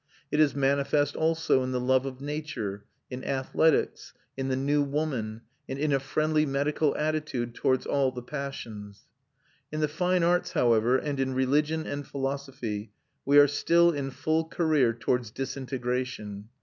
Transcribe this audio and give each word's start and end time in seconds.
It 0.31 0.39
is 0.39 0.55
manifest 0.55 1.15
also 1.15 1.61
in 1.61 1.73
the 1.73 1.79
love 1.79 2.07
of 2.07 2.21
nature, 2.21 2.85
in 3.11 3.23
athletics, 3.23 4.15
in 4.35 4.47
the 4.47 4.55
new 4.55 4.81
woman, 4.81 5.41
and 5.69 5.77
in 5.77 5.93
a 5.93 5.99
friendly 5.99 6.43
medical 6.43 6.97
attitude 6.97 7.53
towards 7.53 7.85
all 7.85 8.11
the 8.11 8.23
passions. 8.23 9.03
In 9.71 9.79
the 9.79 9.87
fine 9.87 10.23
arts, 10.23 10.53
however, 10.53 10.97
and 10.97 11.19
in 11.19 11.35
religion 11.35 11.85
and 11.85 12.03
philosophy, 12.07 12.89
we 13.25 13.37
are 13.37 13.47
still 13.47 13.91
in 13.91 14.09
full 14.09 14.45
career 14.45 14.91
towards 14.93 15.29
disintegration. 15.29 16.49